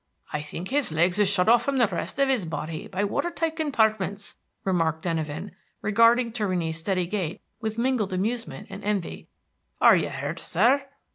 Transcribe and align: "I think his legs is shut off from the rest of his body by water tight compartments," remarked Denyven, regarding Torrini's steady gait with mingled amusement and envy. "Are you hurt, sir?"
"I 0.33 0.41
think 0.41 0.69
his 0.69 0.91
legs 0.91 1.19
is 1.19 1.29
shut 1.29 1.47
off 1.47 1.61
from 1.61 1.77
the 1.77 1.87
rest 1.87 2.17
of 2.17 2.27
his 2.27 2.43
body 2.45 2.87
by 2.87 3.03
water 3.03 3.29
tight 3.29 3.55
compartments," 3.57 4.35
remarked 4.63 5.03
Denyven, 5.05 5.51
regarding 5.83 6.31
Torrini's 6.31 6.77
steady 6.79 7.05
gait 7.05 7.39
with 7.59 7.77
mingled 7.77 8.11
amusement 8.11 8.65
and 8.71 8.83
envy. 8.83 9.27
"Are 9.79 9.95
you 9.95 10.09
hurt, 10.09 10.39
sir?" 10.39 10.87